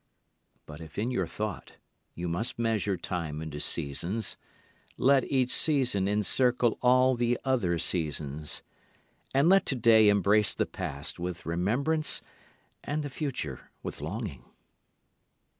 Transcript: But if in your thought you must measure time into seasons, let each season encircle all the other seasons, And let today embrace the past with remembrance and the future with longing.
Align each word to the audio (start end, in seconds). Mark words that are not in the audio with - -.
But 0.65 0.81
if 0.81 0.97
in 0.97 1.11
your 1.11 1.27
thought 1.27 1.77
you 2.15 2.27
must 2.27 2.57
measure 2.57 2.97
time 2.97 3.39
into 3.39 3.59
seasons, 3.59 4.35
let 4.97 5.23
each 5.31 5.51
season 5.53 6.07
encircle 6.07 6.79
all 6.81 7.13
the 7.13 7.37
other 7.45 7.77
seasons, 7.77 8.63
And 9.31 9.47
let 9.47 9.63
today 9.63 10.09
embrace 10.09 10.55
the 10.55 10.65
past 10.65 11.19
with 11.19 11.45
remembrance 11.45 12.23
and 12.83 13.03
the 13.03 13.11
future 13.11 13.69
with 13.83 14.01
longing. 14.01 14.45